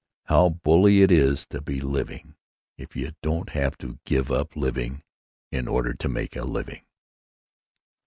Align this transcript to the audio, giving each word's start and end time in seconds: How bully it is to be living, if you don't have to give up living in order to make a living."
How 0.23 0.49
bully 0.49 1.03
it 1.03 1.11
is 1.11 1.45
to 1.51 1.61
be 1.61 1.79
living, 1.79 2.33
if 2.75 2.95
you 2.95 3.11
don't 3.21 3.49
have 3.49 3.77
to 3.77 3.99
give 4.03 4.31
up 4.31 4.55
living 4.55 5.03
in 5.51 5.67
order 5.67 5.93
to 5.93 6.09
make 6.09 6.35
a 6.35 6.43
living." 6.43 6.81